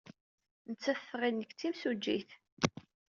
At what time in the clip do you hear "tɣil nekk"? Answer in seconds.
1.09-1.51